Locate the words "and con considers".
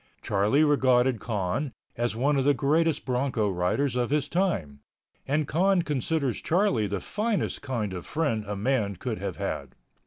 5.27-6.41